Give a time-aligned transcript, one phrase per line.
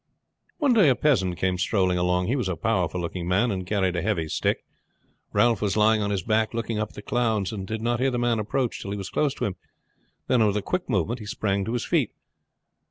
[0.57, 2.25] One day a peasant came strolling along.
[2.25, 4.63] He was a powerful looking man and carried a heavy stick.
[5.31, 8.09] Ralph was lying on his back looking up at the clouds and did not hear
[8.09, 9.57] the man approach till he was close to him,
[10.25, 12.09] then with a quick movement he sprang to his feet.